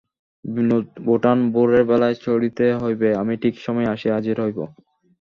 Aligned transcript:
বিনোদ-বোঠান, 0.45 1.39
ভোরের 1.51 1.83
বেলায় 1.83 2.15
ছাড়িতে 2.15 2.65
হইবে, 2.75 3.09
আমি 3.15 3.33
ঠিক 3.37 3.55
সময়ে 3.59 3.87
আসিয়া 3.87 4.15
হাজির 4.15 4.37
হইব। 4.41 4.59